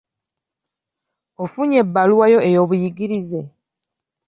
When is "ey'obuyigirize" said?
2.47-3.41